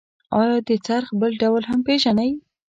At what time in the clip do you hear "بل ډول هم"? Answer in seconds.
1.19-1.79